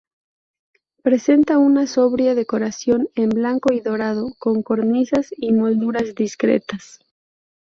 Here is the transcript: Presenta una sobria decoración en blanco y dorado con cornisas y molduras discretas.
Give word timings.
Presenta 1.03 1.59
una 1.59 1.85
sobria 1.85 2.33
decoración 2.33 3.09
en 3.13 3.29
blanco 3.29 3.71
y 3.71 3.81
dorado 3.81 4.33
con 4.39 4.63
cornisas 4.63 5.31
y 5.37 5.53
molduras 5.53 6.15
discretas. 6.15 7.01